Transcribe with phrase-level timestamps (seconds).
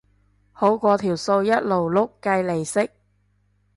[0.51, 2.89] 好過條數一路碌計利息